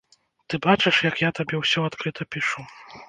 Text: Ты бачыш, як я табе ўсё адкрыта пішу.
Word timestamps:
Ты 0.53 0.59
бачыш, 0.65 0.95
як 1.09 1.21
я 1.27 1.31
табе 1.41 1.55
ўсё 1.59 1.85
адкрыта 1.91 2.29
пішу. 2.37 2.67